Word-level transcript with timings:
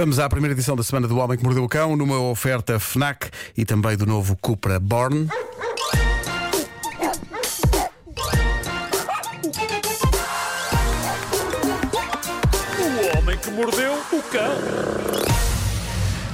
Vamos 0.00 0.18
à 0.18 0.26
primeira 0.30 0.54
edição 0.54 0.74
da 0.74 0.82
Semana 0.82 1.06
do 1.06 1.18
Homem 1.18 1.36
que 1.36 1.44
Mordeu 1.44 1.62
o 1.62 1.68
Cão, 1.68 1.94
numa 1.94 2.18
oferta 2.18 2.80
FNAC 2.80 3.28
e 3.54 3.66
também 3.66 3.98
do 3.98 4.06
novo 4.06 4.34
Cupra 4.34 4.80
Born. 4.80 5.28
O 12.78 13.18
homem 13.18 13.36
que 13.36 13.50
mordeu 13.50 13.92
o 13.92 14.22
cão. 14.22 14.56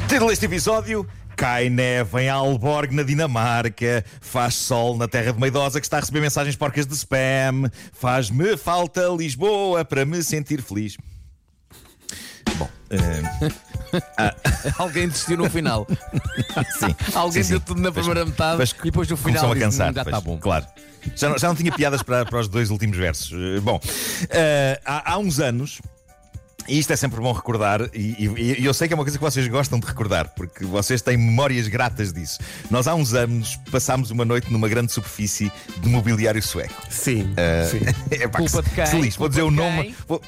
Título 0.09 0.31
deste 0.31 0.45
episódio: 0.45 1.05
Cai 1.35 1.69
neve 1.69 2.23
em 2.23 2.29
Alborg, 2.29 2.95
na 2.95 3.03
Dinamarca. 3.03 4.05
Faz 4.21 4.55
sol 4.55 4.97
na 4.97 5.09
terra 5.09 5.33
de 5.33 5.41
Meidosa, 5.41 5.81
que 5.81 5.87
está 5.87 5.97
a 5.97 6.01
receber 6.01 6.21
mensagens 6.21 6.55
porcas 6.55 6.87
de 6.87 6.95
spam. 6.95 7.69
Faz-me 7.93 8.57
falta 8.57 9.09
Lisboa 9.09 9.85
para 9.85 10.05
me 10.05 10.23
sentir 10.23 10.63
feliz. 10.63 10.97
Eh, 12.91 13.51
Alguém 14.79 15.09
desistiu 15.09 15.37
no 15.37 15.51
final. 15.51 15.87
sim. 16.79 16.95
Alguém 17.15 17.43
Sim, 17.43 17.51
deu 17.51 17.61
tudo 17.61 17.81
na 17.81 17.91
Pois- 17.93 18.07
primeira 18.07 18.27
metade 18.29 18.57
pois 18.57 18.71
e 18.71 18.83
depois 18.85 19.09
no 19.09 19.17
final 19.17 19.53
a 19.53 19.57
cansar. 19.57 19.91
"Hum, 19.91 19.95
já 19.95 20.05
pois, 20.05 20.17
está 20.17 20.21
bom. 20.21 20.39
Claro. 20.39 20.67
Já 21.15 21.29
não, 21.29 21.39
já 21.39 21.49
não 21.49 21.55
tinha 21.55 21.71
piadas 21.73 22.03
para, 22.03 22.25
para 22.25 22.41
os 22.41 22.49
dois 22.49 22.71
últimos 22.71 22.97
versos. 22.97 23.33
Eh, 23.33 23.61
Bom, 23.61 23.81
eh, 24.31 24.81
há, 24.85 25.13
há 25.13 25.19
uns 25.19 25.39
anos. 25.41 25.81
E 26.69 26.81
isto 26.81 26.93
é 26.93 26.97
sempre 26.97 27.21
bom 27.21 27.31
recordar, 27.33 27.81
e, 27.95 28.27
e- 28.27 28.57
e 28.61 28.65
eu 28.65 28.75
sei 28.75 28.89
que 28.89 28.95
é 28.95 28.97
uma 28.97 29.05
coisa 29.05 29.17
que 29.17 29.23
vocês 29.23 29.47
gostam 29.47 29.79
de 29.79 29.87
recordar, 29.87 30.31
porque 30.35 30.65
vocês 30.65 31.01
têm 31.01 31.17
memórias 31.17 31.69
gratas 31.69 32.13
disso. 32.13 32.41
Nós 32.73 32.89
há 32.89 32.95
uns 32.97 33.15
anos 33.15 33.55
passámos 33.71 34.11
uma 34.11 34.25
noite 34.25 34.53
numa 34.53 34.69
grande 34.69 34.91
superfície 34.91 35.53
de 35.81 35.89
mobiliário 35.89 36.43
sueco. 36.43 36.75
Sim, 36.91 37.33
sim. 37.71 37.79
É 38.11 38.27
pá, 38.27 38.39
Culpa 38.41 38.65
que 38.65 38.71
de 38.71 38.75
quem? 38.75 38.87
se 38.87 39.01
lixe. 39.01 39.17
Vou 39.17 39.29
dizer 39.29 39.43
o 39.43 39.51
nome. 39.53 39.85
quem? 39.85 39.97
Vou, 40.09 40.21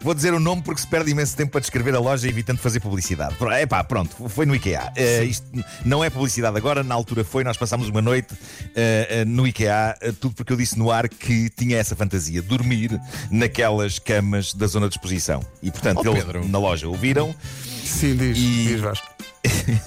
vou 0.00 0.14
dizer 0.14 0.34
o 0.34 0.40
nome 0.40 0.62
porque 0.62 0.80
se 0.80 0.86
perde 0.86 1.10
imenso 1.10 1.36
tempo 1.36 1.52
para 1.52 1.60
descrever 1.60 1.94
a 1.94 1.98
loja 2.00 2.28
evitando 2.28 2.58
fazer 2.58 2.80
publicidade. 2.80 3.34
É 3.52 3.66
pá, 3.66 3.82
pronto, 3.84 4.28
foi 4.28 4.44
no 4.46 4.54
IKEA. 4.54 4.92
Eh, 4.96 5.24
isto 5.24 5.46
não 5.84 6.02
é 6.04 6.10
publicidade 6.10 6.56
agora, 6.56 6.82
na 6.82 6.94
altura 6.94 7.24
foi. 7.24 7.44
Nós 7.44 7.56
passámos 7.56 7.88
uma 7.88 8.02
noite 8.02 8.34
eh, 8.74 9.24
no 9.26 9.46
IKEA, 9.46 9.96
tudo 10.20 10.34
porque 10.34 10.52
eu 10.52 10.56
disse 10.56 10.78
no 10.78 10.90
ar 10.90 11.08
que 11.08 11.48
tinha 11.50 11.76
essa 11.78 11.94
fantasia, 11.96 12.42
dormir 12.42 13.00
naquelas 13.30 13.98
camas 13.98 14.52
da 14.54 14.66
zona 14.66 14.88
de 14.88 14.94
exposição. 14.96 15.40
E 15.62 15.70
portanto, 15.70 16.00
Oh, 16.04 16.10
eles 16.10 16.24
Pedro. 16.24 16.48
na 16.48 16.58
loja 16.58 16.86
ouviram. 16.88 17.34
Sim, 17.84 18.16
diz, 18.16 18.36
E- 18.38 18.66
diz 18.68 18.80
Vasco. 18.80 19.13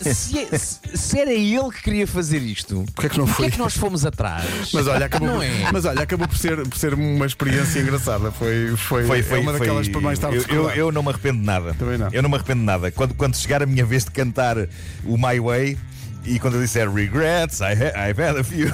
Se, 0.01 0.39
é- 0.39 0.57
se- 0.57 0.79
se 0.95 1.19
era 1.19 1.31
ele 1.33 1.69
que 1.71 1.83
queria 1.83 2.07
fazer 2.07 2.39
isto, 2.39 2.83
Porquê 2.95 3.05
é 3.07 3.09
que 3.09 3.17
não 3.17 3.25
porquê 3.25 3.37
foi? 3.43 3.47
é 3.47 3.51
que 3.51 3.57
nós 3.59 3.75
fomos 3.77 4.05
atrás? 4.05 4.71
Mas 4.73 4.87
olha, 4.87 5.05
acabou, 5.05 5.27
Não 5.27 5.41
é? 5.41 5.71
mas 5.71 5.85
olha, 5.85 6.01
acabou 6.01 6.27
por, 6.27 6.37
ser, 6.37 6.67
por 6.67 6.77
ser 6.77 6.93
uma 6.93 7.25
experiência 7.25 7.79
engraçada. 7.79 8.31
Foi, 8.31 8.75
foi, 8.77 9.05
Foi, 9.05 9.23
foi, 9.23 9.37
é 9.37 9.41
uma 9.41 9.51
foi- 9.51 9.59
daquelas 9.59 9.87
para 9.89 10.01
mais 10.01 10.19
tarde 10.19 10.37
eu, 10.37 10.43
eu, 10.55 10.69
eu 10.71 10.91
não 10.91 11.03
me 11.03 11.09
arrependo 11.09 11.39
de 11.39 11.45
nada. 11.45 11.73
Também 11.73 11.97
não. 11.97 12.09
Eu 12.11 12.21
não 12.23 12.29
me 12.29 12.35
arrependo 12.35 12.59
de 12.61 12.65
nada. 12.65 12.91
Quando, 12.91 13.13
quando 13.13 13.35
chegar 13.37 13.61
a 13.61 13.65
minha 13.65 13.85
vez 13.85 14.03
de 14.05 14.11
cantar 14.11 14.57
o 15.03 15.17
My 15.17 15.39
Way 15.39 15.77
e 16.25 16.39
quando 16.39 16.55
eu 16.55 16.61
disser 16.61 16.91
regrets, 16.91 17.59
I 17.59 17.73
ha- 17.73 18.09
I've 18.09 18.21
had 18.21 18.37
a 18.37 18.43
few. 18.43 18.67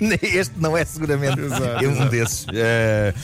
este 0.22 0.54
não 0.58 0.76
é 0.76 0.84
seguramente 0.84 1.40
Exato, 1.40 1.64
é 1.84 1.88
um 1.88 1.92
exato. 1.92 2.10
desses. 2.10 2.46
Eh, 2.52 3.14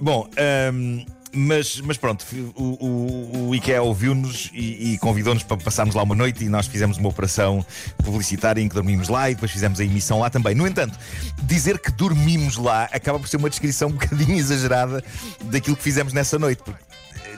bom. 0.00 0.28
ehm, 0.36 1.04
mas, 1.34 1.80
mas 1.80 1.96
pronto, 1.96 2.26
o, 2.54 2.62
o, 2.62 3.48
o 3.48 3.54
IKEA 3.54 3.82
ouviu-nos 3.82 4.50
e, 4.52 4.92
e 4.92 4.98
convidou-nos 4.98 5.42
para 5.42 5.56
passarmos 5.56 5.94
lá 5.94 6.02
uma 6.02 6.14
noite 6.14 6.44
e 6.44 6.48
nós 6.48 6.66
fizemos 6.66 6.98
uma 6.98 7.08
operação 7.08 7.64
publicitária 8.04 8.60
em 8.60 8.68
que 8.68 8.74
dormimos 8.74 9.08
lá 9.08 9.30
e 9.30 9.34
depois 9.34 9.50
fizemos 9.50 9.80
a 9.80 9.84
emissão 9.84 10.20
lá 10.20 10.28
também. 10.28 10.54
No 10.54 10.66
entanto, 10.66 10.98
dizer 11.42 11.78
que 11.78 11.90
dormimos 11.90 12.56
lá 12.56 12.84
acaba 12.92 13.18
por 13.18 13.28
ser 13.28 13.38
uma 13.38 13.48
descrição 13.48 13.88
um 13.88 13.92
bocadinho 13.92 14.36
exagerada 14.38 15.02
daquilo 15.44 15.76
que 15.76 15.82
fizemos 15.82 16.12
nessa 16.12 16.38
noite. 16.38 16.62
Porque 16.62 16.91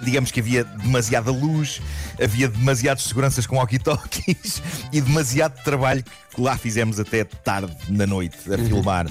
digamos 0.05 0.30
que 0.30 0.41
havia 0.41 0.64
demasiada 0.64 1.30
luz, 1.30 1.80
havia 2.22 2.48
demasiadas 2.48 3.05
seguranças 3.05 3.47
com 3.47 3.56
walkie-talkies 3.56 4.62
e 4.92 5.00
demasiado 5.00 5.62
trabalho 5.62 6.05
que 6.34 6.41
lá 6.41 6.56
fizemos 6.56 6.98
até 6.98 7.24
tarde 7.24 7.74
na 7.88 8.06
noite 8.06 8.36
a 8.52 8.58
filmar 8.58 9.06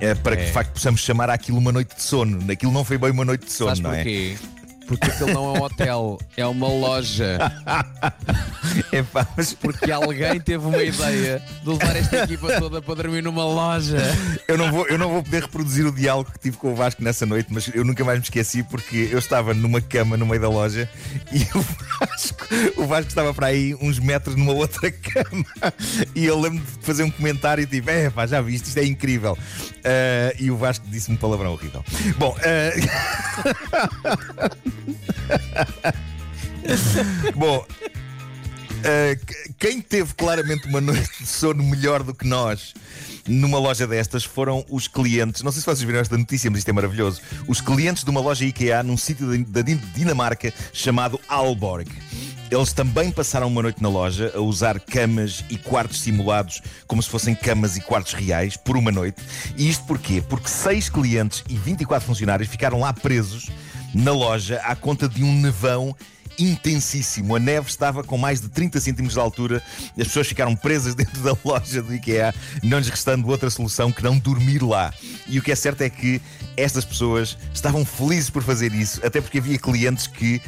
eh, 0.00 0.14
para 0.14 0.36
que 0.36 0.44
de 0.46 0.52
facto 0.52 0.72
possamos 0.72 1.00
chamar 1.00 1.30
aquilo 1.30 1.58
uma 1.58 1.72
noite 1.72 1.94
de 1.94 2.02
sono. 2.02 2.50
Aquilo 2.50 2.72
não 2.72 2.84
foi 2.84 2.98
bem 2.98 3.10
uma 3.10 3.24
noite 3.24 3.46
de 3.46 3.52
sono, 3.52 3.70
Sabes 3.70 3.82
não 3.82 3.92
é? 3.92 3.96
porquê? 3.96 4.36
Porque 4.86 5.10
aquilo 5.10 5.32
não 5.32 5.54
é 5.54 5.58
um 5.58 5.62
hotel, 5.62 6.18
é 6.36 6.46
uma 6.46 6.68
loja. 6.68 7.38
é? 8.92 8.98
Epá, 8.98 9.26
mas 9.36 9.52
Porque 9.52 9.90
alguém 9.90 10.40
teve 10.40 10.66
uma 10.66 10.82
ideia 10.82 11.42
de 11.62 11.68
levar 11.68 11.96
esta 11.96 12.24
equipa 12.24 12.58
toda 12.58 12.82
para 12.82 12.94
dormir 12.94 13.22
numa 13.22 13.44
loja. 13.44 13.98
eu 14.48 14.56
não, 14.56 14.70
vou, 14.70 14.86
eu 14.86 14.98
não 14.98 15.10
vou 15.10 15.22
poder 15.22 15.42
reproduzir 15.42 15.86
o 15.86 15.92
diálogo 15.92 16.30
que 16.32 16.38
tive 16.38 16.56
com 16.56 16.72
o 16.72 16.74
Vasco 16.74 17.02
nessa 17.02 17.26
noite, 17.26 17.48
mas 17.50 17.70
eu 17.74 17.84
nunca 17.84 18.04
mais 18.04 18.18
me 18.18 18.24
esqueci 18.24 18.62
porque 18.62 19.08
eu 19.10 19.18
estava 19.18 19.54
numa 19.54 19.80
cama 19.80 20.16
no 20.16 20.26
meio 20.26 20.40
da 20.40 20.48
loja 20.48 20.88
e 21.32 21.42
o 21.56 21.64
Vasco, 22.00 22.46
o 22.76 22.86
Vasco 22.86 23.08
estava 23.08 23.32
para 23.34 23.48
aí 23.48 23.74
uns 23.80 23.98
metros 23.98 24.36
numa 24.36 24.52
outra 24.52 24.90
cama. 24.90 25.44
E 26.14 26.24
eu 26.24 26.38
lembro 26.38 26.58
de 26.58 26.84
fazer 26.84 27.02
um 27.02 27.10
comentário 27.10 27.66
tipo: 27.66 27.90
É 27.90 28.10
pá, 28.10 28.26
já 28.26 28.40
viste, 28.40 28.66
isto 28.66 28.78
é 28.78 28.84
incrível. 28.84 29.36
Ah, 29.84 30.34
e 30.38 30.50
o 30.50 30.56
Vasco 30.56 30.86
disse-me 30.88 31.16
um 31.16 31.18
palavrão 31.18 31.52
horrível. 31.52 31.84
Bom, 32.18 32.36
ah, 32.42 32.72
bom. 37.34 37.64
Uh, 38.78 39.24
que- 39.26 39.52
quem 39.58 39.80
teve 39.80 40.14
claramente 40.14 40.66
uma 40.68 40.80
noite 40.80 41.10
de 41.20 41.26
sono 41.26 41.62
melhor 41.62 42.02
do 42.02 42.14
que 42.14 42.26
nós 42.26 42.74
numa 43.28 43.58
loja 43.58 43.86
destas 43.86 44.22
foram 44.24 44.64
os 44.70 44.86
clientes. 44.86 45.42
Não 45.42 45.50
sei 45.50 45.60
se 45.60 45.66
vocês 45.66 45.82
viram 45.82 45.98
esta 45.98 46.16
notícia, 46.16 46.48
mas 46.50 46.58
isto 46.58 46.68
é 46.68 46.72
maravilhoso. 46.72 47.20
Os 47.48 47.60
clientes 47.60 48.04
de 48.04 48.10
uma 48.10 48.20
loja 48.20 48.44
IKEA 48.44 48.82
num 48.84 48.96
sítio 48.96 49.26
da 49.26 49.36
da 49.60 49.62
Din- 49.62 49.80
Dinamarca 49.94 50.52
chamado 50.72 51.18
Alborg. 51.28 51.90
Eles 52.48 52.72
também 52.72 53.10
passaram 53.10 53.48
uma 53.48 53.60
noite 53.62 53.82
na 53.82 53.88
loja 53.88 54.30
a 54.32 54.40
usar 54.40 54.78
camas 54.78 55.44
e 55.50 55.58
quartos 55.58 56.00
simulados 56.00 56.62
como 56.86 57.02
se 57.02 57.08
fossem 57.10 57.34
camas 57.34 57.76
e 57.76 57.80
quartos 57.80 58.12
reais 58.12 58.56
por 58.56 58.76
uma 58.76 58.92
noite. 58.92 59.20
E 59.56 59.68
isto 59.68 59.84
porquê? 59.86 60.22
Porque 60.28 60.48
seis 60.48 60.88
clientes 60.88 61.42
e 61.48 61.56
24 61.56 62.06
funcionários 62.06 62.48
ficaram 62.48 62.78
lá 62.78 62.92
presos 62.92 63.48
na 63.92 64.12
loja 64.12 64.60
à 64.62 64.76
conta 64.76 65.08
de 65.08 65.24
um 65.24 65.40
nevão 65.40 65.96
intensíssimo. 66.38 67.36
A 67.36 67.38
neve 67.38 67.68
estava 67.68 68.02
com 68.02 68.16
mais 68.16 68.40
de 68.40 68.48
30 68.48 68.80
centímetros 68.80 69.14
de 69.14 69.20
altura. 69.20 69.62
As 69.98 70.06
pessoas 70.06 70.26
ficaram 70.26 70.54
presas 70.54 70.94
dentro 70.96 71.20
da 71.22 71.36
loja 71.44 71.82
do 71.82 71.94
IKEA, 71.94 72.34
não 72.62 72.78
lhes 72.78 72.88
restando 72.88 73.28
outra 73.28 73.50
solução 73.50 73.92
que 73.92 74.02
não 74.02 74.18
dormir 74.18 74.62
lá. 74.62 74.92
E 75.26 75.38
o 75.38 75.42
que 75.42 75.52
é 75.52 75.56
certo 75.56 75.82
é 75.82 75.90
que 75.90 76.20
estas 76.56 76.84
pessoas 76.84 77.36
estavam 77.52 77.84
felizes 77.84 78.30
por 78.30 78.42
fazer 78.42 78.72
isso, 78.72 79.04
até 79.04 79.20
porque 79.20 79.38
havia 79.38 79.58
clientes 79.58 80.06
que 80.06 80.40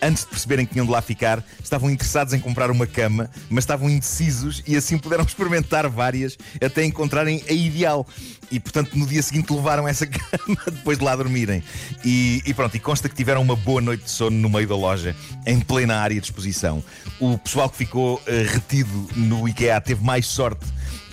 antes 0.00 0.24
de 0.24 0.30
perceberem 0.30 0.66
que 0.66 0.72
tinham 0.72 0.86
de 0.86 0.92
lá 0.92 1.00
ficar, 1.00 1.42
estavam 1.62 1.90
interessados 1.90 2.32
em 2.34 2.38
comprar 2.38 2.70
uma 2.70 2.86
cama, 2.86 3.30
mas 3.48 3.64
estavam 3.64 3.88
indecisos 3.88 4.62
e 4.66 4.76
assim 4.76 4.98
puderam 4.98 5.24
experimentar 5.26 5.88
várias 5.88 6.36
até 6.62 6.84
encontrarem 6.84 7.42
a 7.48 7.52
ideal. 7.52 8.06
E 8.50 8.60
portanto, 8.60 8.96
no 8.96 9.06
dia 9.06 9.22
seguinte 9.22 9.52
levaram 9.52 9.86
essa 9.86 10.06
cama 10.08 10.58
depois 10.66 10.98
de 10.98 11.04
lá 11.04 11.16
dormirem. 11.16 11.62
E, 12.04 12.42
e 12.46 12.54
pronto, 12.54 12.76
e 12.76 12.80
consta 12.80 13.08
que 13.08 13.14
tiveram 13.14 13.42
uma 13.42 13.56
boa 13.56 13.80
noite 13.80 14.04
de 14.04 14.10
sono 14.10 14.36
no 14.36 14.48
meio 14.48 14.68
da 14.68 14.76
loja, 14.76 15.14
em 15.46 15.60
plena 15.60 15.96
área 15.96 16.20
de 16.20 16.26
exposição. 16.26 16.82
O 17.18 17.38
pessoal 17.38 17.68
que 17.68 17.76
ficou 17.76 18.22
eh, 18.26 18.46
retido 18.48 19.08
no 19.16 19.48
IKEA 19.48 19.80
teve 19.80 20.04
mais 20.04 20.26
sorte 20.26 20.64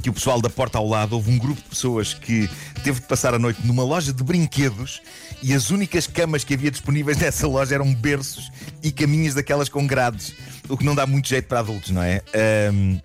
que 0.03 0.09
o 0.09 0.13
pessoal 0.13 0.41
da 0.41 0.49
porta 0.49 0.77
ao 0.77 0.85
lado, 0.85 1.13
houve 1.13 1.31
um 1.31 1.37
grupo 1.37 1.61
de 1.61 1.69
pessoas 1.69 2.13
que 2.13 2.49
teve 2.83 2.99
de 2.99 3.07
passar 3.07 3.33
a 3.33 3.39
noite 3.39 3.65
numa 3.65 3.85
loja 3.85 4.11
de 4.11 4.21
brinquedos 4.21 5.01
e 5.41 5.53
as 5.53 5.69
únicas 5.69 6.05
camas 6.05 6.43
que 6.43 6.53
havia 6.53 6.69
disponíveis 6.69 7.17
nessa 7.19 7.47
loja 7.47 7.75
eram 7.75 7.91
berços 7.93 8.51
e 8.83 8.91
caminhas 8.91 9.33
daquelas 9.33 9.69
com 9.69 9.87
grades, 9.87 10.33
o 10.67 10.77
que 10.77 10.83
não 10.83 10.93
dá 10.93 11.07
muito 11.07 11.29
jeito 11.29 11.47
para 11.47 11.59
adultos, 11.59 11.91
não 11.91 12.03
é? 12.03 12.21
Ahm, 12.35 12.99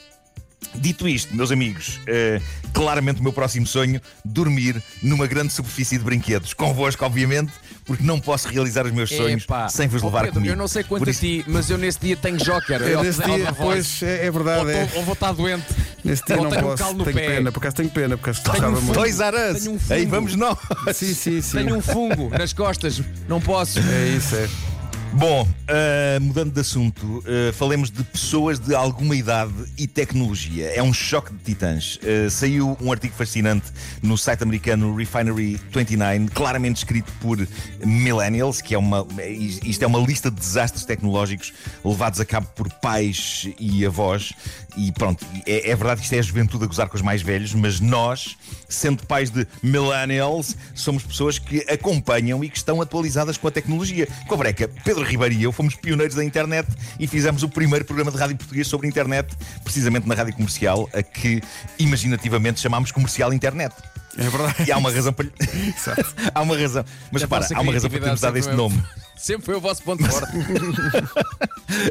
Dito 0.80 1.08
isto, 1.08 1.34
meus 1.34 1.50
amigos, 1.50 1.98
eh, 2.06 2.40
claramente 2.72 3.20
o 3.20 3.22
meu 3.22 3.32
próximo 3.32 3.66
sonho, 3.66 4.00
dormir 4.24 4.80
numa 5.02 5.26
grande 5.26 5.52
superfície 5.52 5.98
de 5.98 6.04
brinquedos. 6.04 6.54
Convosco, 6.54 7.04
obviamente, 7.04 7.52
porque 7.84 8.02
não 8.04 8.20
posso 8.20 8.48
realizar 8.48 8.86
os 8.86 8.92
meus 8.92 9.10
sonhos 9.10 9.42
Epá. 9.42 9.68
sem 9.68 9.88
vos 9.88 10.02
Oh, 10.02 10.06
levar 10.06 10.20
Pedro, 10.20 10.34
comigo. 10.34 10.52
Eu 10.52 10.56
não 10.56 10.68
sei 10.68 10.84
quanto 10.84 11.00
Por 11.00 11.08
a 11.08 11.10
isso- 11.10 11.20
ti, 11.20 11.44
mas 11.48 11.68
eu 11.68 11.78
nesse 11.78 11.98
dia 12.00 12.16
tenho 12.16 12.36
joker. 12.36 12.80
É, 12.82 12.94
Eu 12.94 13.02
nesse 13.02 13.20
tenho 13.20 13.36
dia, 13.36 13.52
pois, 13.52 14.02
é, 14.02 14.26
é 14.26 14.30
verdade. 14.30 14.60
Ou, 14.64 14.70
é. 14.70 14.88
ou 14.94 15.02
vou 15.04 15.14
estar 15.14 15.32
doente. 15.32 15.64
Nesse 16.04 16.24
dia 16.24 16.36
ou 16.36 16.44
não 16.44 16.50
tenho 16.50 16.62
um 16.64 16.68
posso. 16.70 16.82
calo 16.82 16.94
no 16.98 17.04
tenho 17.04 17.16
pé. 17.16 17.26
pena, 17.26 17.52
por 17.52 17.58
acaso 17.58 17.76
tenho 17.76 17.90
pena, 17.90 18.16
porque 18.16 18.32
Tenho 18.32 18.44
gostava 18.52 18.68
um 18.78 18.80
muito. 18.80 18.92
Dois 18.98 19.20
aras! 19.20 19.62
Tenho 19.64 19.72
um 19.74 19.78
Aí 19.90 20.00
fungo. 20.02 20.10
vamos 20.10 20.34
nós! 20.36 20.58
Sim, 20.94 21.12
sim, 21.14 21.40
sim. 21.42 21.56
Tenho 21.58 21.76
um 21.76 21.82
fungo 21.82 22.30
nas 22.30 22.52
costas. 22.52 23.02
Não 23.28 23.40
posso. 23.40 23.78
É 23.80 24.08
isso, 24.16 24.36
é. 24.36 24.48
Bom, 25.14 25.48
ah, 25.66 26.20
mudando 26.20 26.52
de 26.52 26.60
assunto, 26.60 27.24
ah, 27.26 27.52
falemos 27.52 27.90
de 27.90 28.04
pessoas 28.04 28.58
de 28.58 28.74
alguma 28.74 29.16
idade 29.16 29.52
e 29.76 29.86
tecnologia. 29.86 30.66
É 30.66 30.82
um 30.82 30.92
choque 30.92 31.32
de 31.32 31.38
titãs. 31.38 31.98
Ah, 32.02 32.30
saiu 32.30 32.76
um 32.80 32.92
artigo 32.92 33.14
fascinante 33.14 33.66
no 34.02 34.16
site 34.16 34.42
americano 34.42 34.94
Refinery 34.94 35.60
29, 35.72 36.28
claramente 36.28 36.76
escrito 36.78 37.10
por 37.20 37.38
millennials, 37.84 38.60
que 38.60 38.74
é 38.74 38.78
uma, 38.78 39.06
isto 39.64 39.82
é 39.82 39.86
uma 39.86 39.98
lista 39.98 40.30
de 40.30 40.36
desastres 40.36 40.84
tecnológicos 40.84 41.52
levados 41.84 42.20
a 42.20 42.24
cabo 42.24 42.46
por 42.54 42.70
pais 42.74 43.48
e 43.58 43.84
avós. 43.84 44.32
E 44.78 44.92
pronto, 44.92 45.26
é, 45.44 45.70
é 45.70 45.74
verdade 45.74 46.00
que 46.00 46.04
isto 46.04 46.12
é 46.12 46.20
a 46.20 46.22
juventude 46.22 46.62
a 46.62 46.66
gozar 46.68 46.88
com 46.88 46.94
os 46.94 47.02
mais 47.02 47.20
velhos, 47.20 47.52
mas 47.52 47.80
nós, 47.80 48.38
sendo 48.68 49.04
pais 49.04 49.28
de 49.28 49.44
millennials, 49.60 50.56
somos 50.72 51.02
pessoas 51.02 51.36
que 51.36 51.66
acompanham 51.68 52.44
e 52.44 52.48
que 52.48 52.56
estão 52.56 52.80
atualizadas 52.80 53.36
com 53.36 53.48
a 53.48 53.50
tecnologia. 53.50 54.06
Com 54.28 54.36
a 54.36 54.38
breca, 54.38 54.70
Pedro 54.84 55.02
Ribeiro 55.02 55.34
e 55.34 55.42
eu 55.42 55.50
fomos 55.50 55.74
pioneiros 55.74 56.14
da 56.14 56.24
internet 56.24 56.68
e 57.00 57.08
fizemos 57.08 57.42
o 57.42 57.48
primeiro 57.48 57.84
programa 57.84 58.12
de 58.12 58.18
rádio 58.18 58.36
português 58.36 58.68
sobre 58.68 58.86
internet, 58.86 59.36
precisamente 59.64 60.06
na 60.06 60.14
rádio 60.14 60.34
comercial, 60.34 60.88
a 60.94 61.02
que 61.02 61.42
imaginativamente 61.76 62.60
chamámos 62.60 62.92
Comercial 62.92 63.32
Internet. 63.32 63.74
É 64.18 64.28
verdade. 64.28 64.64
E 64.66 64.72
há 64.72 64.76
uma 64.76 64.90
razão 64.90 65.12
para. 65.12 65.26
há 66.34 66.42
uma 66.42 66.58
razão. 66.58 66.84
Mas 67.12 67.22
A 67.22 67.24
repara, 67.24 67.42
vossa 67.42 67.56
há 67.56 67.60
uma 67.60 67.72
razão 67.72 67.88
para 67.88 68.00
termos 68.00 68.20
dado 68.20 68.36
este 68.36 68.52
nome. 68.52 68.74
sempre 68.74 69.08
Sempre 69.18 69.46
foi 69.46 69.54
o 69.56 69.60
vosso 69.60 69.82
ponto 69.82 70.04
forte. 70.06 70.32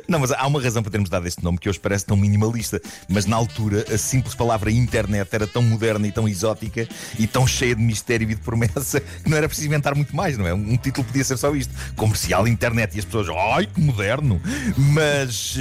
Não, 0.07 0.19
mas 0.19 0.31
há 0.31 0.45
uma 0.47 0.61
razão 0.61 0.81
para 0.81 0.91
termos 0.91 1.09
dado 1.09 1.27
este 1.27 1.43
nome 1.43 1.57
que 1.57 1.69
hoje 1.69 1.79
parece 1.79 2.05
tão 2.05 2.17
minimalista. 2.17 2.81
Mas 3.07 3.25
na 3.25 3.35
altura, 3.35 3.85
a 3.93 3.97
simples 3.97 4.35
palavra 4.35 4.71
internet 4.71 5.29
era 5.33 5.47
tão 5.47 5.61
moderna 5.61 6.07
e 6.07 6.11
tão 6.11 6.27
exótica 6.27 6.87
e 7.17 7.27
tão 7.27 7.47
cheia 7.47 7.75
de 7.75 7.81
mistério 7.81 8.29
e 8.29 8.35
de 8.35 8.41
promessa 8.41 8.99
que 8.99 9.29
não 9.29 9.37
era 9.37 9.47
preciso 9.47 9.67
inventar 9.67 9.95
muito 9.95 10.15
mais, 10.15 10.37
não 10.37 10.47
é? 10.47 10.53
Um 10.53 10.77
título 10.77 11.05
podia 11.05 11.23
ser 11.23 11.37
só 11.37 11.53
isto: 11.55 11.73
Comercial 11.95 12.47
Internet. 12.47 12.95
E 12.95 12.99
as 12.99 13.05
pessoas, 13.05 13.27
ai 13.29 13.65
que 13.67 13.79
moderno! 13.79 14.41
Mas. 14.77 15.57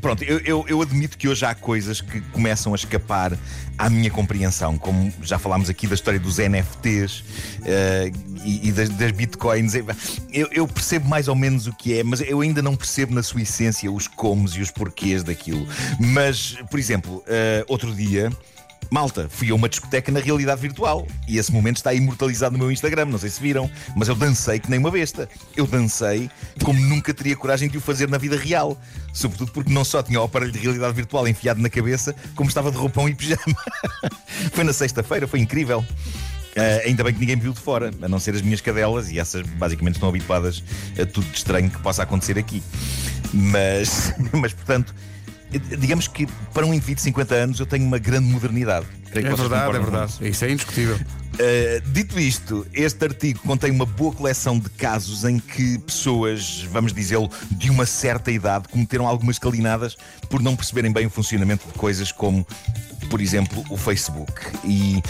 Pronto, 0.00 0.22
eu, 0.24 0.38
eu, 0.40 0.64
eu 0.68 0.82
admito 0.82 1.16
que 1.16 1.28
hoje 1.28 1.44
há 1.44 1.54
coisas 1.54 2.00
que 2.00 2.20
começam 2.32 2.72
a 2.72 2.76
escapar 2.76 3.36
à 3.78 3.88
minha 3.88 4.10
compreensão, 4.10 4.76
como 4.76 5.12
já 5.22 5.38
falámos 5.38 5.70
aqui 5.70 5.86
da 5.86 5.94
história 5.94 6.18
dos 6.18 6.38
NFTs 6.38 7.24
eh, 7.64 8.10
e, 8.44 8.68
e 8.68 8.72
das, 8.72 8.88
das 8.90 9.12
bitcoins. 9.12 9.74
Eu, 9.74 10.48
eu 10.50 10.66
percebo 10.66 11.08
mais 11.08 11.28
ou 11.28 11.34
menos 11.34 11.66
o 11.66 11.72
que 11.72 11.98
é, 11.98 12.02
mas 12.02 12.20
eu 12.20 12.40
ainda 12.40 12.60
não 12.60 12.76
percebo 12.76 13.14
na 13.14 13.22
sua 13.22 13.42
essência 13.42 13.90
os 13.90 14.08
comos 14.08 14.56
e 14.56 14.60
os 14.60 14.70
porquês 14.70 15.22
daquilo. 15.22 15.66
Mas, 15.98 16.56
por 16.70 16.78
exemplo, 16.78 17.22
eh, 17.26 17.64
outro 17.68 17.94
dia. 17.94 18.30
Malta, 18.90 19.28
fui 19.28 19.50
a 19.50 19.54
uma 19.54 19.68
discoteca 19.68 20.10
na 20.12 20.20
realidade 20.20 20.60
virtual 20.60 21.06
e 21.28 21.38
esse 21.38 21.52
momento 21.52 21.76
está 21.76 21.92
imortalizado 21.92 22.52
no 22.52 22.58
meu 22.58 22.72
Instagram. 22.72 23.06
Não 23.06 23.18
sei 23.18 23.30
se 23.30 23.40
viram, 23.40 23.70
mas 23.96 24.08
eu 24.08 24.14
dancei 24.14 24.58
que 24.58 24.70
nem 24.70 24.78
uma 24.78 24.90
besta. 24.90 25.28
Eu 25.56 25.66
dancei 25.66 26.30
como 26.62 26.80
nunca 26.80 27.12
teria 27.12 27.36
coragem 27.36 27.68
de 27.68 27.78
o 27.78 27.80
fazer 27.80 28.08
na 28.08 28.18
vida 28.18 28.36
real. 28.36 28.78
Sobretudo 29.12 29.52
porque 29.52 29.72
não 29.72 29.84
só 29.84 30.02
tinha 30.02 30.20
o 30.20 30.24
aparelho 30.24 30.52
de 30.52 30.58
realidade 30.58 30.94
virtual 30.94 31.26
enfiado 31.28 31.60
na 31.60 31.70
cabeça, 31.70 32.14
como 32.34 32.48
estava 32.48 32.70
de 32.70 32.76
roupão 32.76 33.08
e 33.08 33.14
pijama. 33.14 33.42
foi 34.52 34.64
na 34.64 34.72
sexta-feira, 34.72 35.26
foi 35.26 35.40
incrível. 35.40 35.84
Ah, 36.56 36.86
ainda 36.86 37.02
bem 37.02 37.12
que 37.12 37.20
ninguém 37.20 37.36
me 37.36 37.42
viu 37.42 37.52
de 37.52 37.60
fora, 37.60 37.90
a 38.00 38.08
não 38.08 38.18
ser 38.20 38.34
as 38.34 38.42
minhas 38.42 38.60
cadelas, 38.60 39.10
e 39.10 39.18
essas 39.18 39.42
basicamente 39.42 39.96
estão 39.96 40.08
habituadas 40.08 40.62
a 41.00 41.04
tudo 41.04 41.26
de 41.26 41.36
estranho 41.36 41.68
que 41.68 41.78
possa 41.80 42.02
acontecer 42.02 42.38
aqui. 42.38 42.62
Mas, 43.32 44.14
mas 44.32 44.52
portanto, 44.52 44.94
digamos 45.58 46.08
que 46.08 46.26
para 46.52 46.66
um 46.66 46.72
indivíduo 46.72 46.96
de 46.96 47.02
50 47.02 47.34
anos 47.34 47.60
eu 47.60 47.66
tenho 47.66 47.84
uma 47.84 47.98
grande 47.98 48.26
modernidade. 48.28 48.86
Creio 49.10 49.28
É 49.28 49.34
verdade, 49.34 49.76
é 49.76 49.80
verdade. 49.80 50.28
Isso 50.28 50.44
é 50.44 50.50
indiscutível. 50.50 50.96
Uh, 50.96 51.80
dito 51.92 52.18
isto, 52.18 52.66
este 52.72 53.04
artigo 53.04 53.40
contém 53.40 53.70
uma 53.70 53.86
boa 53.86 54.12
coleção 54.12 54.58
de 54.58 54.68
casos 54.70 55.24
em 55.24 55.38
que 55.38 55.78
pessoas, 55.78 56.66
vamos 56.70 56.92
dizê-lo, 56.92 57.30
de 57.50 57.70
uma 57.70 57.86
certa 57.86 58.30
idade 58.30 58.68
cometeram 58.68 59.06
algumas 59.06 59.38
calinadas 59.38 59.96
por 60.28 60.42
não 60.42 60.56
perceberem 60.56 60.92
bem 60.92 61.06
o 61.06 61.10
funcionamento 61.10 61.66
de 61.66 61.74
coisas 61.74 62.10
como, 62.10 62.46
por 63.08 63.20
exemplo, 63.20 63.64
o 63.70 63.76
Facebook. 63.76 64.32
E 64.64 65.02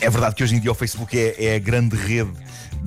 é 0.00 0.08
verdade 0.08 0.34
que 0.34 0.42
hoje 0.42 0.56
em 0.56 0.60
dia 0.60 0.72
o 0.72 0.74
Facebook 0.74 1.18
é, 1.18 1.34
é 1.38 1.56
a 1.56 1.58
grande 1.58 1.96
rede 1.96 2.32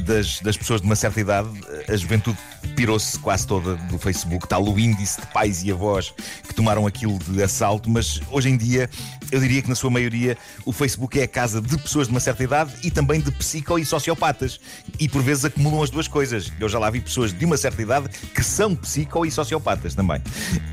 das, 0.04 0.40
das 0.42 0.58
pessoas 0.58 0.82
de 0.82 0.88
uma 0.88 0.96
certa 0.96 1.20
idade. 1.20 1.50
A 1.88 1.96
juventude 1.96 2.38
pirou-se 2.76 3.18
quase 3.20 3.48
toda 3.48 3.76
do 3.76 3.98
Facebook, 3.98 4.48
tal 4.48 4.64
o 4.64 4.80
índice 4.80 5.22
de 5.22 5.28
pais 5.28 5.64
e 5.64 5.72
avós 5.72 6.14
que 6.48 6.54
tomaram 6.54 6.86
aquilo 6.86 7.18
de 7.20 7.42
assalto, 7.42 7.90
mas 7.90 8.22
hoje 8.30 8.50
em 8.50 8.58
dia 8.58 8.90
eu 9.32 9.40
diria 9.40 9.62
que 9.62 9.70
na 9.70 9.76
sua 9.76 9.90
maioria 9.90 10.38
o 10.66 10.72
Facebook 10.72 11.20
é 11.20 11.24
a 11.24 11.28
casa 11.28 11.62
de 11.62 11.78
pessoas 11.78 12.08
de 12.08 12.14
uma 12.14 12.20
certa 12.20 12.44
idade 12.44 12.72
e 12.84 12.92
também 12.92 13.20
de 13.20 13.32
psico 13.32 13.78
e 13.80 13.86
sociopatas. 13.86 14.60
E 15.00 15.08
por 15.10 15.22
vezes 15.22 15.46
acumulam 15.46 15.82
as 15.82 15.90
duas 15.90 16.08
coisas. 16.08 16.52
Eu 16.60 16.70
já 16.70 16.80
lá 16.80 16.90
vi 16.90 17.02
pessoas 17.02 17.34
de 17.34 17.46
uma 17.46 17.58
certa 17.58 17.82
idade 17.82 18.10
que 18.34 18.44
são 18.44 18.76
psico 18.76 19.26
e 19.26 19.32
sociopatas 19.32 19.96
também. 19.96 20.22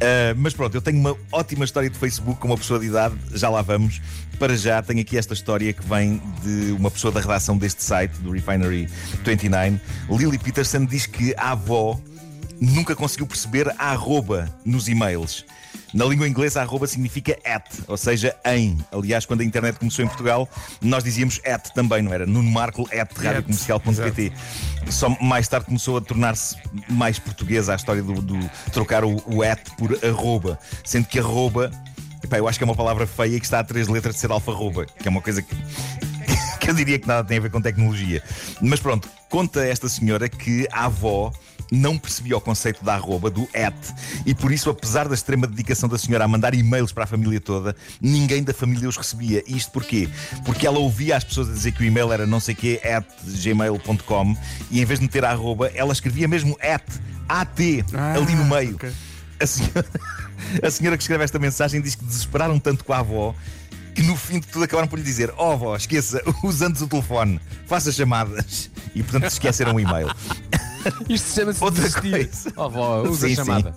Ah, 0.00 0.34
mas 0.36 0.54
pronto, 0.54 0.74
eu 0.74 0.82
tenho 0.82 0.98
uma 0.98 1.16
ótima 1.30 1.64
história 1.64 1.88
de 1.88 1.98
Facebook 1.98 2.40
com 2.40 2.48
uma 2.48 2.56
pessoa 2.56 2.78
de 2.78 2.86
idade, 2.86 3.14
já 3.34 3.48
lá 3.48 3.62
vamos. 3.62 4.00
Para 4.38 4.56
já 4.56 4.82
tenho 4.82 5.00
aqui 5.00 5.16
esta 5.16 5.34
história 5.34 5.72
que 5.72 5.86
vem 5.86 6.20
de 6.42 6.72
uma 6.72 6.90
pessoa 6.90 7.12
da 7.12 7.20
redação 7.20 7.56
deste 7.56 7.84
site, 7.84 8.12
do 8.18 8.32
Refinery 8.32 8.88
29. 9.24 9.80
Lily 10.10 10.38
Peterson 10.38 10.84
diz 10.84 11.06
que 11.06 11.34
a 11.36 11.52
avó 11.52 12.00
nunca 12.60 12.94
conseguiu 12.94 13.26
perceber 13.26 13.68
a 13.78 13.90
arroba 13.90 14.48
nos 14.64 14.88
e-mails. 14.88 15.44
Na 15.92 16.06
língua 16.06 16.26
inglesa, 16.26 16.60
a 16.60 16.62
arroba 16.62 16.86
significa 16.86 17.36
at, 17.44 17.68
ou 17.86 17.96
seja, 17.98 18.34
em. 18.46 18.78
Aliás, 18.90 19.26
quando 19.26 19.42
a 19.42 19.44
internet 19.44 19.78
começou 19.78 20.02
em 20.02 20.08
Portugal, 20.08 20.48
nós 20.80 21.04
dizíamos 21.04 21.40
at 21.44 21.70
também, 21.74 22.00
não 22.00 22.14
era? 22.14 22.24
Nuno 22.24 22.50
Marco 22.50 22.88
at 22.92 23.12
radiocomercial.pt. 23.14 24.32
Só 24.88 25.10
mais 25.20 25.48
tarde 25.48 25.66
começou 25.66 25.98
a 25.98 26.00
tornar-se 26.00 26.56
mais 26.88 27.18
portuguesa 27.18 27.72
a 27.72 27.76
história 27.76 28.02
do, 28.02 28.22
do 28.22 28.38
trocar 28.72 29.04
o, 29.04 29.22
o 29.26 29.42
at 29.42 29.60
por 29.76 29.98
arroba, 30.02 30.58
sendo 30.82 31.06
que 31.06 31.18
arroba, 31.18 31.70
epá, 32.24 32.38
eu 32.38 32.48
acho 32.48 32.58
que 32.58 32.64
é 32.64 32.66
uma 32.66 32.76
palavra 32.76 33.06
feia 33.06 33.38
que 33.38 33.44
está 33.44 33.58
a 33.58 33.64
três 33.64 33.86
letras 33.86 34.14
de 34.14 34.20
ser 34.20 34.30
alfarroba, 34.30 34.86
que 34.86 35.06
é 35.06 35.10
uma 35.10 35.20
coisa 35.20 35.42
que 35.42 35.54
que 36.62 36.70
eu 36.70 36.74
diria 36.74 36.96
que 36.98 37.08
nada 37.08 37.26
tem 37.26 37.38
a 37.38 37.40
ver 37.40 37.50
com 37.50 37.60
tecnologia. 37.60 38.22
Mas 38.60 38.78
pronto, 38.78 39.08
conta 39.28 39.66
esta 39.66 39.88
senhora 39.88 40.28
que 40.28 40.68
a 40.70 40.84
avó 40.84 41.32
não 41.72 41.98
percebia 41.98 42.36
o 42.36 42.40
conceito 42.40 42.84
da 42.84 42.94
arroba, 42.94 43.30
do 43.30 43.48
at, 43.54 43.74
e 44.26 44.34
por 44.34 44.52
isso, 44.52 44.68
apesar 44.70 45.08
da 45.08 45.14
extrema 45.14 45.46
dedicação 45.46 45.88
da 45.88 45.96
senhora 45.98 46.24
a 46.24 46.28
mandar 46.28 46.54
e-mails 46.54 46.92
para 46.92 47.04
a 47.04 47.06
família 47.06 47.40
toda, 47.40 47.74
ninguém 48.00 48.42
da 48.44 48.52
família 48.54 48.88
os 48.88 48.96
recebia. 48.96 49.42
E 49.46 49.56
isto 49.56 49.72
porquê? 49.72 50.08
Porque 50.44 50.66
ela 50.66 50.78
ouvia 50.78 51.16
as 51.16 51.24
pessoas 51.24 51.48
a 51.48 51.52
dizer 51.52 51.72
que 51.72 51.82
o 51.82 51.84
e-mail 51.84 52.12
era 52.12 52.26
não 52.26 52.38
sei 52.38 52.54
quê, 52.54 52.80
at 52.84 53.06
gmail.com, 53.24 54.36
e 54.70 54.80
em 54.80 54.84
vez 54.84 55.00
de 55.00 55.06
meter 55.06 55.24
a 55.24 55.30
arroba, 55.30 55.68
ela 55.74 55.92
escrevia 55.92 56.28
mesmo 56.28 56.56
at, 56.60 56.84
at, 57.28 57.58
Ah, 57.94 58.14
ali 58.14 58.34
no 58.34 58.44
meio. 58.44 58.76
ok. 58.76 58.92
A 59.40 59.46
senhora, 59.46 59.86
a 60.62 60.70
senhora 60.70 60.96
que 60.96 61.02
escreve 61.02 61.24
esta 61.24 61.38
mensagem 61.38 61.80
diz 61.80 61.94
que 61.94 62.04
desesperaram 62.04 62.58
tanto 62.58 62.84
com 62.84 62.92
a 62.92 62.98
avó 62.98 63.34
que 63.94 64.02
no 64.02 64.16
fim 64.16 64.40
de 64.40 64.46
tudo 64.46 64.64
acabaram 64.64 64.88
por 64.88 64.98
lhe 64.98 65.04
dizer: 65.04 65.32
Ó 65.36 65.52
avó, 65.52 65.76
esqueça, 65.76 66.22
use 66.42 66.64
antes 66.64 66.82
o 66.82 66.88
telefone, 66.88 67.40
faça 67.66 67.92
chamadas. 67.92 68.70
E 68.94 69.02
portanto 69.02 69.30
esqueceram 69.30 69.74
o 69.74 69.80
e-mail. 69.80 70.08
Isto 71.08 71.34
chama-se 71.34 71.62
Outra 71.62 71.82
desistir. 71.82 72.10
coisa. 72.10 72.52
Oh, 72.56 72.68
vó, 72.68 73.02
usa 73.02 73.26
Sim, 73.26 73.32
a 73.32 73.36
chamada. 73.36 73.76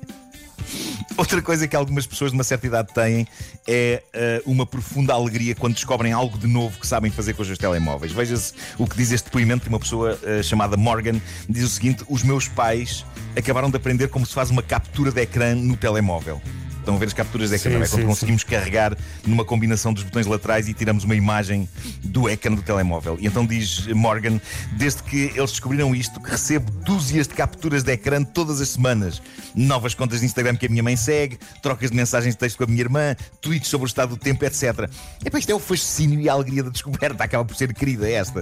Outra 1.18 1.42
coisa 1.42 1.68
que 1.68 1.76
algumas 1.76 2.06
pessoas 2.06 2.32
de 2.32 2.38
uma 2.38 2.44
certa 2.44 2.68
idade 2.68 2.94
têm 2.94 3.26
é 3.66 4.04
eh, 4.12 4.42
uma 4.46 4.66
profunda 4.66 5.14
alegria 5.14 5.56
quando 5.56 5.76
descobrem 5.76 6.12
algo 6.12 6.38
de 6.38 6.48
novo 6.48 6.78
que 6.78 6.86
sabem 6.86 7.10
fazer 7.10 7.34
com 7.34 7.42
os 7.42 7.48
seus 7.48 7.58
telemóveis. 7.58 8.12
Veja-se 8.12 8.54
o 8.78 8.86
que 8.86 8.98
diz 8.98 9.12
este 9.12 9.26
depoimento 9.26 9.64
de 9.64 9.70
uma 9.70 9.80
pessoa 9.80 10.20
eh, 10.24 10.44
chamada 10.44 10.76
Morgan. 10.76 11.22
Diz 11.48 11.64
o 11.64 11.70
seguinte: 11.70 12.04
Os 12.10 12.22
meus 12.24 12.50
pais 12.50 13.06
acabaram 13.38 13.70
de 13.70 13.78
aprender 13.78 14.10
como 14.10 14.26
se 14.26 14.34
faz 14.34 14.50
uma 14.50 14.62
captura 14.62 15.10
de 15.12 15.22
ecrã 15.22 15.56
no 15.56 15.78
telemóvel. 15.78 16.42
Estão 16.86 16.98
a 16.98 17.00
ver 17.00 17.08
as 17.08 17.14
capturas 17.14 17.50
de 17.50 17.56
ecrã, 17.56 17.72
Sim, 17.72 17.78
não 17.78 17.84
é? 17.84 17.88
Quando 17.88 18.02
sim, 18.02 18.08
conseguimos 18.08 18.44
carregar 18.44 18.96
numa 19.25 19.44
combinação 19.44 19.92
dos 19.92 20.04
botões 20.04 20.27
laterais 20.27 20.70
e 20.70 20.74
tiramos 20.74 21.04
uma 21.04 21.15
imagem 21.15 21.68
do 22.04 22.30
ecrã 22.30 22.54
do 22.54 22.62
telemóvel. 22.62 23.18
E 23.20 23.25
então 23.25 23.44
diz 23.44 23.88
Morgan, 23.88 24.39
desde 24.74 25.01
que 25.01 25.32
eles 25.36 25.50
descobriram 25.50 25.96
isto, 25.96 26.22
recebo 26.22 26.72
dúzias 26.86 27.27
de 27.27 27.34
capturas 27.34 27.82
de 27.82 27.92
ecrã 27.92 28.24
todas 28.24 28.62
as 28.62 28.70
semanas. 28.70 29.20
Novas 29.56 29.96
contas 29.96 30.20
de 30.20 30.27
Instagram 30.27 30.56
que 30.56 30.68
a 30.68 30.70
minha 30.70 30.84
mãe 30.84 30.96
segue, 30.96 31.39
trocas 31.60 31.89
de 31.89 31.98
mensagens 31.98 32.36
de 32.36 32.38
texto 32.38 32.58
com 32.58 32.65
a 32.65 32.68
minha 32.68 32.82
irmã, 32.82 33.15
tweets 33.42 33.68
sobre 33.68 33.86
o 33.86 33.88
estado 33.88 34.10
do 34.10 34.18
tempo, 34.18 34.46
etc. 34.46 34.88
Epá, 35.25 35.39
isto 35.39 35.51
é 35.51 35.56
o 35.56 35.60
fascínio 35.60 36.22
e 36.22 36.30
a 36.30 36.34
alegria 36.34 36.62
da 36.62 36.70
descoberta, 36.70 37.24
acaba 37.24 37.44
por 37.44 37.56
ser 37.56 37.74
querida 37.74 38.08
esta. 38.08 38.42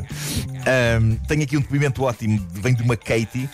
Ahm, 0.68 1.16
tenho 1.30 1.44
aqui 1.44 1.56
um 1.56 1.62
depoimento 1.62 2.04
ótimo, 2.04 2.46
vem 2.52 2.74
de 2.74 2.84
uma 2.84 2.98
Katie 2.98 3.50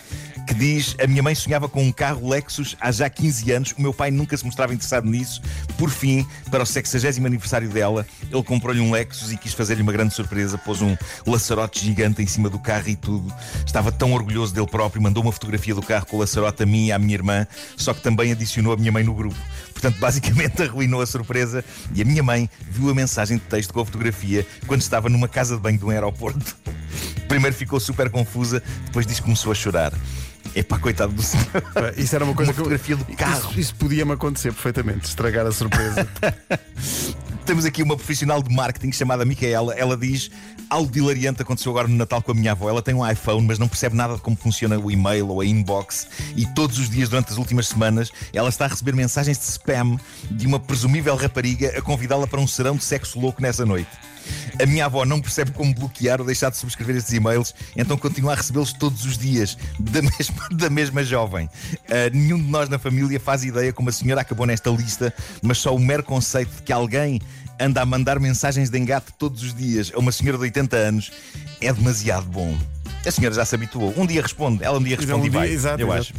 que 0.50 0.54
diz: 0.54 0.96
A 1.00 1.06
minha 1.06 1.22
mãe 1.22 1.34
sonhava 1.34 1.68
com 1.68 1.82
um 1.82 1.92
carro 1.92 2.28
Lexus 2.28 2.76
há 2.80 2.90
já 2.90 3.08
15 3.08 3.52
anos, 3.52 3.74
o 3.78 3.80
meu 3.80 3.94
pai 3.94 4.10
nunca 4.10 4.36
se 4.36 4.44
mostrava 4.44 4.74
interessado 4.74 5.08
nisso. 5.08 5.40
Por 5.78 5.90
fim, 5.90 6.26
para 6.50 6.64
o 6.64 6.66
60 6.66 7.24
aniversário 7.24 7.68
dela, 7.68 8.04
ele 8.30 8.42
comprou-lhe 8.42 8.80
um 8.80 8.90
Lexus 8.90 9.30
e 9.30 9.36
quis 9.36 9.54
fazer-lhe 9.54 9.80
uma 9.80 9.92
grande 9.92 10.12
surpresa. 10.12 10.58
Pôs 10.58 10.82
um 10.82 10.96
laçarote 11.24 11.84
gigante 11.84 12.20
em 12.20 12.26
cima 12.26 12.50
do 12.50 12.58
carro 12.58 12.88
e 12.88 12.96
tudo. 12.96 13.32
Estava 13.64 13.92
tão 13.92 14.12
orgulhoso 14.12 14.52
dele 14.52 14.66
próprio, 14.66 15.00
mandou 15.00 15.22
uma 15.22 15.30
fotografia 15.30 15.74
do 15.74 15.82
carro 15.82 16.04
com 16.06 16.16
o 16.16 16.20
laçarote 16.20 16.64
a 16.64 16.66
mim 16.66 16.86
e 16.86 16.92
à 16.92 16.98
minha 16.98 17.14
irmã, 17.14 17.46
só 17.76 17.94
que 17.94 18.02
também 18.02 18.32
adicionou 18.32 18.72
a 18.72 18.76
minha 18.76 18.90
mãe 18.90 19.04
no 19.04 19.14
grupo. 19.14 19.38
Portanto, 19.72 20.00
basicamente 20.00 20.62
arruinou 20.64 21.00
a 21.00 21.06
surpresa 21.06 21.64
e 21.94 22.02
a 22.02 22.04
minha 22.04 22.24
mãe 22.24 22.50
viu 22.68 22.90
a 22.90 22.94
mensagem 22.94 23.38
de 23.38 23.44
texto 23.44 23.72
com 23.72 23.80
a 23.80 23.84
fotografia 23.84 24.44
quando 24.66 24.80
estava 24.80 25.08
numa 25.08 25.28
casa 25.28 25.54
de 25.54 25.62
banho 25.62 25.78
de 25.78 25.84
um 25.84 25.90
aeroporto. 25.90 26.56
Primeiro 27.28 27.54
ficou 27.54 27.78
super 27.78 28.10
confusa, 28.10 28.60
depois 28.86 29.06
disse 29.06 29.20
que 29.20 29.26
começou 29.26 29.52
a 29.52 29.54
chorar. 29.54 29.92
Epá, 30.54 30.78
coitado 30.78 31.12
do 31.12 31.22
senhor. 31.22 31.46
Isso 31.96 32.14
era 32.14 32.24
uma 32.24 32.34
coisa 32.34 32.50
Uma 32.52 32.54
que 32.54 32.58
fotografia 32.58 32.96
do 32.96 33.04
carro. 33.16 33.50
Isso, 33.50 33.60
isso 33.60 33.74
podia-me 33.76 34.12
acontecer 34.12 34.52
perfeitamente, 34.52 35.06
estragar 35.06 35.46
a 35.46 35.52
surpresa. 35.52 36.08
Temos 37.46 37.64
aqui 37.64 37.82
uma 37.82 37.96
profissional 37.96 38.42
de 38.42 38.54
marketing 38.54 38.92
chamada 38.92 39.24
Micaela. 39.24 39.74
Ela 39.74 39.96
diz: 39.96 40.30
Algo 40.68 40.96
hilariante 40.96 41.42
aconteceu 41.42 41.72
agora 41.72 41.88
no 41.88 41.96
Natal 41.96 42.22
com 42.22 42.32
a 42.32 42.34
minha 42.34 42.52
avó. 42.52 42.68
Ela 42.68 42.82
tem 42.82 42.94
um 42.94 43.08
iPhone, 43.08 43.46
mas 43.46 43.58
não 43.58 43.66
percebe 43.66 43.96
nada 43.96 44.14
de 44.14 44.20
como 44.20 44.36
funciona 44.36 44.78
o 44.78 44.90
e-mail 44.90 45.28
ou 45.28 45.40
a 45.40 45.46
inbox. 45.46 46.06
E 46.36 46.46
todos 46.46 46.78
os 46.78 46.88
dias, 46.88 47.08
durante 47.08 47.32
as 47.32 47.38
últimas 47.38 47.68
semanas, 47.68 48.12
ela 48.32 48.48
está 48.48 48.66
a 48.66 48.68
receber 48.68 48.94
mensagens 48.94 49.38
de 49.38 49.44
spam 49.44 49.96
de 50.30 50.46
uma 50.46 50.60
presumível 50.60 51.16
rapariga 51.16 51.76
a 51.76 51.82
convidá-la 51.82 52.26
para 52.26 52.40
um 52.40 52.46
serão 52.46 52.76
de 52.76 52.84
sexo 52.84 53.18
louco 53.18 53.42
nessa 53.42 53.64
noite. 53.66 53.90
A 54.60 54.66
minha 54.66 54.86
avó 54.86 55.04
não 55.04 55.20
percebe 55.20 55.52
como 55.52 55.74
bloquear 55.74 56.20
ou 56.20 56.26
deixar 56.26 56.50
de 56.50 56.56
subscrever 56.56 56.96
estes 56.96 57.12
e-mails, 57.12 57.54
então 57.76 57.96
continua 57.96 58.32
a 58.32 58.36
recebê-los 58.36 58.72
todos 58.72 59.04
os 59.04 59.16
dias, 59.16 59.56
da 59.78 60.02
mesma, 60.02 60.48
da 60.52 60.70
mesma 60.70 61.04
jovem. 61.04 61.46
Uh, 61.46 62.14
nenhum 62.14 62.38
de 62.38 62.48
nós 62.48 62.68
na 62.68 62.78
família 62.78 63.18
faz 63.18 63.44
ideia 63.44 63.72
como 63.72 63.88
a 63.88 63.92
senhora 63.92 64.20
acabou 64.20 64.46
nesta 64.46 64.70
lista, 64.70 65.12
mas 65.42 65.58
só 65.58 65.74
o 65.74 65.78
mero 65.78 66.02
conceito 66.02 66.56
de 66.56 66.62
que 66.62 66.72
alguém 66.72 67.20
anda 67.58 67.82
a 67.82 67.86
mandar 67.86 68.18
mensagens 68.18 68.70
de 68.70 68.78
engate 68.78 69.12
todos 69.18 69.42
os 69.42 69.54
dias 69.54 69.92
a 69.94 69.98
uma 69.98 70.10
senhora 70.10 70.38
de 70.38 70.44
80 70.44 70.76
anos 70.76 71.12
é 71.60 71.72
demasiado 71.72 72.26
bom. 72.26 72.56
A 73.04 73.10
senhora 73.10 73.34
já 73.34 73.44
se 73.44 73.54
habituou. 73.54 73.94
Um 73.96 74.06
dia 74.06 74.22
responde, 74.22 74.64
ela 74.64 74.78
um 74.78 74.82
dia 74.82 74.96
responde 74.96 75.22
um 75.22 75.26
e 75.26 75.30
vai. 75.30 75.46
dia, 75.46 75.56
exato, 75.56 75.80
eu 75.80 75.88
exato. 75.88 76.00
acho. 76.00 76.14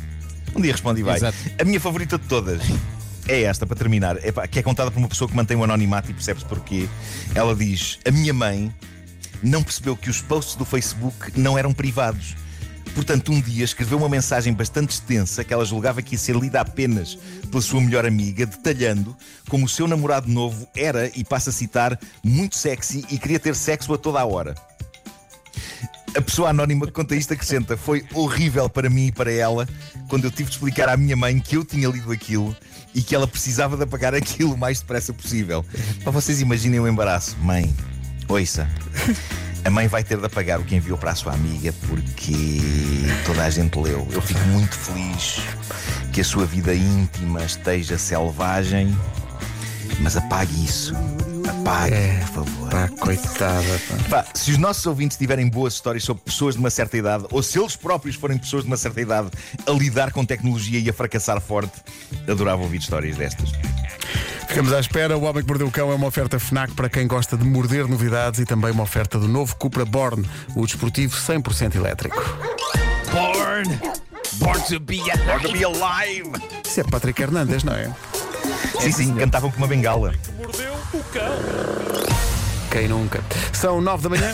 Um 0.55 0.61
dia 0.61 0.71
responde 0.71 0.99
e 0.99 1.03
vai. 1.03 1.17
Exato. 1.17 1.37
A 1.59 1.63
minha 1.63 1.79
favorita 1.79 2.17
de 2.17 2.27
todas 2.27 2.61
é 3.27 3.43
esta, 3.43 3.65
para 3.65 3.75
terminar, 3.75 4.17
Epá, 4.25 4.47
que 4.47 4.59
é 4.59 4.63
contada 4.63 4.91
por 4.91 4.99
uma 4.99 5.07
pessoa 5.07 5.29
que 5.29 5.35
mantém 5.35 5.57
o 5.57 5.63
anonimato 5.63 6.09
e 6.11 6.13
percebe-se 6.13 6.45
porquê. 6.45 6.87
Ela 7.35 7.55
diz: 7.55 7.99
A 8.07 8.11
minha 8.11 8.33
mãe 8.33 8.73
não 9.43 9.63
percebeu 9.63 9.95
que 9.95 10.09
os 10.09 10.21
posts 10.21 10.55
do 10.55 10.65
Facebook 10.65 11.39
não 11.39 11.57
eram 11.57 11.73
privados. 11.73 12.35
Portanto, 12.93 13.31
um 13.31 13.39
dia 13.39 13.63
escreveu 13.63 13.97
uma 13.97 14.09
mensagem 14.09 14.53
bastante 14.53 14.91
extensa 14.91 15.43
que 15.43 15.53
ela 15.53 15.63
julgava 15.63 16.01
que 16.01 16.15
ia 16.15 16.19
ser 16.19 16.35
lida 16.35 16.59
apenas 16.59 17.17
pela 17.49 17.61
sua 17.61 17.79
melhor 17.79 18.05
amiga, 18.05 18.45
detalhando 18.45 19.15
como 19.47 19.65
o 19.65 19.69
seu 19.69 19.87
namorado 19.87 20.29
novo 20.29 20.67
era, 20.75 21.09
e 21.15 21.23
passa 21.23 21.51
a 21.51 21.53
citar, 21.53 21.97
muito 22.23 22.57
sexy 22.57 23.05
e 23.09 23.17
queria 23.17 23.39
ter 23.39 23.55
sexo 23.55 23.93
a 23.93 23.97
toda 23.97 24.19
a 24.19 24.25
hora. 24.25 24.55
A 26.15 26.21
pessoa 26.21 26.49
anónima 26.49 26.85
que 26.85 26.91
conta 26.91 27.15
isto 27.15 27.33
acrescenta: 27.33 27.77
Foi 27.77 28.03
horrível 28.13 28.69
para 28.69 28.89
mim 28.89 29.07
e 29.07 29.11
para 29.11 29.31
ela 29.31 29.67
quando 30.09 30.25
eu 30.25 30.31
tive 30.31 30.49
de 30.49 30.55
explicar 30.55 30.89
à 30.89 30.97
minha 30.97 31.15
mãe 31.15 31.39
que 31.39 31.55
eu 31.55 31.63
tinha 31.63 31.87
lido 31.87 32.11
aquilo 32.11 32.55
e 32.93 33.01
que 33.01 33.15
ela 33.15 33.27
precisava 33.27 33.77
de 33.77 33.83
apagar 33.83 34.13
aquilo 34.13 34.53
o 34.53 34.57
mais 34.57 34.81
depressa 34.81 35.13
possível. 35.13 35.65
Para 36.03 36.11
vocês 36.11 36.41
imaginem 36.41 36.79
o 36.79 36.87
embaraço. 36.87 37.37
Mãe, 37.41 37.73
ouça. 38.27 38.67
A 39.63 39.69
mãe 39.69 39.87
vai 39.87 40.03
ter 40.03 40.17
de 40.17 40.25
apagar 40.25 40.59
o 40.59 40.63
que 40.63 40.75
enviou 40.75 40.97
para 40.97 41.11
a 41.11 41.15
sua 41.15 41.33
amiga 41.33 41.71
porque 41.87 42.59
toda 43.25 43.45
a 43.45 43.49
gente 43.49 43.77
leu. 43.77 44.07
Eu 44.11 44.21
fico 44.21 44.39
muito 44.47 44.75
feliz 44.75 45.41
que 46.11 46.19
a 46.19 46.23
sua 46.23 46.45
vida 46.45 46.73
íntima 46.73 47.43
esteja 47.43 47.97
selvagem, 47.97 48.97
mas 49.99 50.17
apague 50.17 50.65
isso. 50.65 50.95
Apague, 51.71 51.95
por 52.33 52.43
favor. 52.43 52.69
Pá, 52.69 52.87
coitada. 52.99 53.81
pá. 54.09 54.23
Pá, 54.23 54.25
se 54.33 54.51
os 54.51 54.57
nossos 54.57 54.85
ouvintes 54.85 55.17
tiverem 55.17 55.47
boas 55.47 55.73
histórias 55.75 56.03
sobre 56.03 56.21
pessoas 56.23 56.55
de 56.55 56.59
uma 56.59 56.69
certa 56.69 56.97
idade, 56.97 57.25
ou 57.31 57.41
se 57.41 57.57
eles 57.57 57.77
próprios 57.77 58.17
forem 58.17 58.37
pessoas 58.37 58.63
de 58.63 58.67
uma 58.67 58.75
certa 58.75 58.99
idade 58.99 59.29
a 59.65 59.71
lidar 59.71 60.11
com 60.11 60.25
tecnologia 60.25 60.79
e 60.79 60.89
a 60.89 60.93
fracassar 60.93 61.39
forte, 61.39 61.81
adorava 62.27 62.61
ouvir 62.61 62.79
histórias 62.79 63.15
destas. 63.15 63.51
Ficamos 64.49 64.73
à 64.73 64.81
espera. 64.81 65.17
O 65.17 65.23
Homem 65.23 65.43
que 65.43 65.47
Mordeu 65.47 65.67
o 65.67 65.71
Cão 65.71 65.89
é 65.89 65.95
uma 65.95 66.07
oferta 66.07 66.37
FNAC 66.37 66.73
para 66.73 66.89
quem 66.89 67.07
gosta 67.07 67.37
de 67.37 67.45
morder 67.45 67.87
novidades 67.87 68.41
e 68.41 68.45
também 68.45 68.71
uma 68.71 68.83
oferta 68.83 69.17
do 69.17 69.29
novo 69.29 69.55
Cupra 69.55 69.85
Born, 69.85 70.27
o 70.55 70.65
desportivo 70.65 71.15
100% 71.15 71.75
elétrico. 71.75 72.21
Born! 73.11 73.79
Born 74.33 74.61
to 74.67 74.79
be 74.79 74.99
a 75.09 75.15
Born 75.25 75.41
to 75.47 75.53
be 75.53 75.63
alive! 75.63 76.31
Isso 76.65 76.81
é 76.81 76.83
Patrick 76.83 77.21
Hernandes, 77.21 77.63
não 77.63 77.73
é? 77.73 77.89
Sim, 78.81 78.91
sim, 78.91 79.15
cantavam 79.15 79.49
com 79.51 79.57
uma 79.57 79.67
bengala. 79.67 80.13
O 80.93 81.03
cão. 81.05 81.37
Quem 82.69 82.87
nunca? 82.87 83.23
São 83.53 83.81
nove 83.81 84.03
da 84.03 84.09
manhã. 84.09 84.33